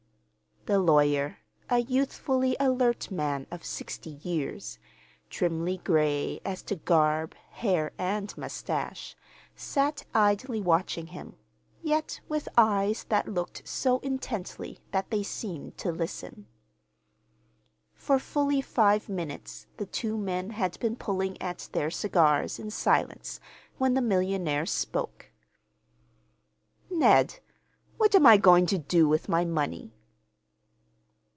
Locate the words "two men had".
19.87-20.77